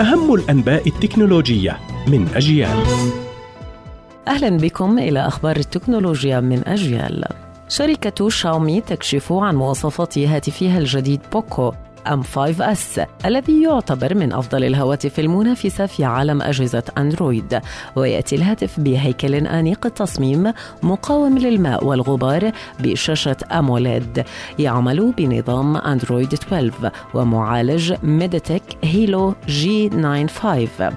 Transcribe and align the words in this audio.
أهم 0.00 0.34
الأنباء 0.34 0.88
التكنولوجية 0.88 1.78
من 2.08 2.28
أجيال. 2.34 2.76
أهلا 4.28 4.56
بكم 4.56 4.98
إلى 4.98 5.26
أخبار 5.26 5.56
التكنولوجيا 5.56 6.40
من 6.40 6.68
أجيال. 6.68 7.24
شركة 7.68 8.28
شاومي 8.28 8.80
تكشف 8.80 9.32
عن 9.32 9.56
مواصفات 9.56 10.18
هاتفها 10.18 10.78
الجديد 10.78 11.20
بوكو. 11.32 11.72
M 12.12 12.22
5 12.22 12.72
S 12.72 13.00
الذي 13.24 13.62
يعتبر 13.62 14.14
من 14.14 14.32
أفضل 14.32 14.64
الهواتف 14.64 15.20
المنافسة 15.20 15.86
في 15.86 16.04
عالم 16.04 16.42
أجهزة 16.42 16.82
أندرويد. 16.98 17.60
ويأتي 17.96 18.36
الهاتف 18.36 18.80
بهيكل 18.80 19.34
أنيق 19.34 19.86
التصميم 19.86 20.52
مقاوم 20.82 21.38
للماء 21.38 21.84
والغبار 21.84 22.52
بشاشة 22.80 23.36
AMOLED. 23.52 24.24
يعمل 24.58 25.12
بنظام 25.16 25.76
أندرويد 25.76 26.32
12 26.32 26.90
ومعالج 27.14 27.94
ميديتك 28.02 28.62
Helio 28.84 29.34
G 29.48 29.90
95 29.90 30.90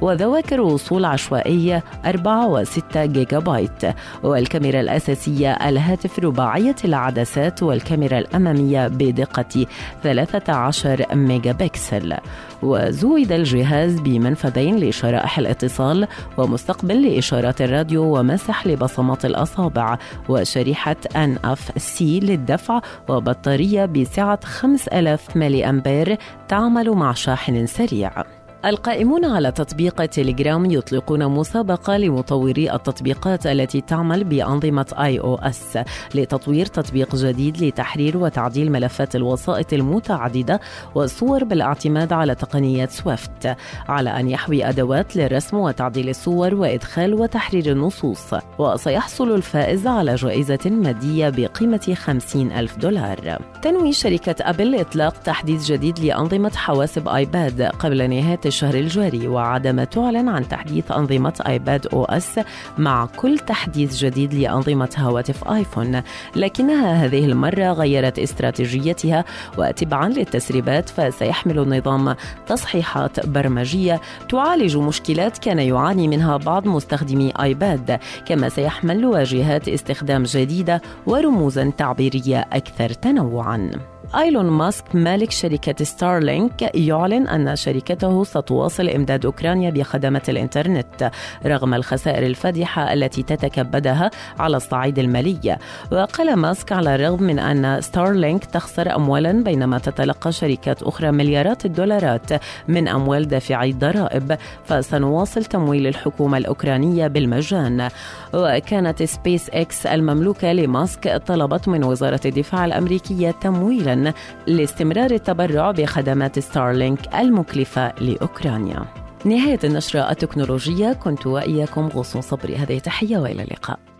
وذواكر 0.00 0.60
وصول 0.60 1.04
عشوائية 1.04 1.84
4 2.06 2.64
و6 2.64 2.98
جيجا 2.98 3.38
بايت 3.38 3.82
والكاميرا 4.22 4.80
الأساسية 4.80 5.52
الهاتف 5.52 6.18
رباعية 6.18 6.76
العدسات 6.84 7.62
والكاميرا 7.62 8.18
الأمامية 8.18 8.88
بدقة 8.88 9.66
13 10.02 10.51
16 10.52 11.06
ميجا 11.14 11.52
بكسل 11.52 12.14
وزود 12.62 13.32
الجهاز 13.32 14.00
بمنفذين 14.00 14.76
لشرائح 14.76 15.38
الاتصال 15.38 16.08
ومستقبل 16.38 17.02
لإشارات 17.02 17.62
الراديو 17.62 18.18
ومسح 18.18 18.66
لبصمات 18.66 19.24
الأصابع 19.24 19.98
وشريحة 20.28 20.96
NFC 21.14 22.00
للدفع 22.02 22.80
وبطارية 23.08 23.84
بسعة 23.84 24.40
5000 24.44 25.36
ملي 25.36 25.68
أمبير 25.70 26.18
تعمل 26.48 26.90
مع 26.90 27.12
شاحن 27.12 27.66
سريع. 27.66 28.41
القائمون 28.64 29.24
على 29.24 29.52
تطبيق 29.52 30.04
تيليجرام 30.04 30.70
يطلقون 30.70 31.26
مسابقة 31.26 31.96
لمطوري 31.96 32.72
التطبيقات 32.72 33.46
التي 33.46 33.80
تعمل 33.80 34.24
بأنظمة 34.24 34.86
iOS 34.98 35.78
لتطوير 36.14 36.66
تطبيق 36.66 37.16
جديد 37.16 37.64
لتحرير 37.64 38.16
وتعديل 38.16 38.72
ملفات 38.72 39.16
الوسائط 39.16 39.72
المتعددة 39.72 40.60
والصور 40.94 41.44
بالاعتماد 41.44 42.12
على 42.12 42.34
تقنية 42.34 42.86
سويفت 42.86 43.56
على 43.88 44.10
أن 44.10 44.28
يحوي 44.28 44.68
أدوات 44.68 45.16
للرسم 45.16 45.56
وتعديل 45.56 46.08
الصور 46.08 46.54
وإدخال 46.54 47.14
وتحرير 47.14 47.72
النصوص. 47.72 48.34
وسيحصل 48.58 49.34
الفائز 49.34 49.86
على 49.86 50.14
جائزة 50.14 50.70
مادية 50.70 51.28
بقيمة 51.28 51.94
50 51.94 52.52
ألف 52.52 52.76
دولار. 52.76 53.38
تنوي 53.62 53.92
شركة 53.92 54.34
أبل 54.40 54.80
إطلاق 54.80 55.16
تحديث 55.16 55.64
جديد 55.64 55.98
لأنظمة 55.98 56.52
حواسب 56.56 57.08
آيباد 57.08 57.62
قبل 57.62 58.10
نهاية 58.10 58.51
الشهر 58.52 58.74
الجاري 58.74 59.28
وعدم 59.28 59.84
تعلن 59.84 60.28
عن 60.28 60.48
تحديث 60.48 60.92
أنظمة 60.92 61.42
آيباد 61.46 61.86
OS 61.86 62.40
مع 62.78 63.06
كل 63.06 63.38
تحديث 63.38 63.96
جديد 63.96 64.34
لأنظمة 64.34 64.88
هواتف 64.98 65.48
آيفون. 65.48 66.02
لكنها 66.36 67.04
هذه 67.04 67.24
المرة 67.24 67.72
غيرت 67.72 68.18
استراتيجيتها 68.18 69.24
وتبعا 69.58 70.08
للتسريبات 70.08 70.88
فسيحمل 70.88 71.58
النظام 71.58 72.14
تصحيحات 72.46 73.26
برمجية 73.26 74.00
تعالج 74.28 74.76
مشكلات 74.76 75.38
كان 75.38 75.58
يعاني 75.58 76.08
منها 76.08 76.36
بعض 76.36 76.66
مستخدمي 76.66 77.32
آيباد. 77.42 78.00
كما 78.26 78.48
سيحمل 78.48 79.04
واجهات 79.04 79.68
استخدام 79.68 80.22
جديدة 80.22 80.82
ورموزا 81.06 81.72
تعبيرية 81.78 82.40
أكثر 82.52 82.88
تنوعا. 82.88 83.91
إيلون 84.16 84.44
ماسك 84.44 84.84
مالك 84.94 85.30
شركة 85.30 85.84
ستارلينك 85.84 86.74
يعلن 86.74 87.28
أن 87.28 87.56
شركته 87.56 88.24
ستواصل 88.24 88.88
إمداد 88.88 89.24
أوكرانيا 89.26 89.70
بخدمات 89.70 90.28
الإنترنت 90.30 91.10
رغم 91.46 91.74
الخسائر 91.74 92.26
الفادحة 92.26 92.92
التي 92.92 93.22
تتكبدها 93.22 94.10
على 94.38 94.56
الصعيد 94.56 94.98
المالي. 94.98 95.56
وقال 95.92 96.36
ماسك 96.36 96.72
على 96.72 96.94
الرغم 96.94 97.22
من 97.22 97.38
أن 97.38 97.80
ستارلينك 97.80 98.44
تخسر 98.44 98.96
أموالا 98.96 99.32
بينما 99.32 99.78
تتلقى 99.78 100.32
شركات 100.32 100.82
أخرى 100.82 101.10
مليارات 101.10 101.64
الدولارات 101.64 102.30
من 102.68 102.88
أموال 102.88 103.28
دافعي 103.28 103.70
الضرائب 103.70 104.36
فسنواصل 104.64 105.44
تمويل 105.44 105.86
الحكومة 105.86 106.38
الأوكرانية 106.38 107.06
بالمجان. 107.06 107.88
وكانت 108.34 109.02
سبيس 109.02 109.50
إكس 109.50 109.86
المملوكة 109.86 110.52
لماسك 110.52 111.22
طلبت 111.26 111.68
من 111.68 111.84
وزارة 111.84 112.20
الدفاع 112.24 112.64
الأمريكية 112.64 113.30
تمويلا 113.30 114.01
لاستمرار 114.46 115.10
التبرع 115.10 115.70
بخدمات 115.70 116.38
ستارلينك 116.38 117.14
المكلفة 117.14 117.92
لأوكرانيا. 118.00 118.84
نهاية 119.24 119.58
النشرة 119.64 120.10
التكنولوجية 120.10 120.92
كنت 120.92 121.26
وإياكم 121.26 121.88
غصون 121.88 122.22
صبري. 122.22 122.56
هذه 122.56 122.78
تحية 122.78 123.18
وإلى 123.18 123.42
اللقاء. 123.42 123.91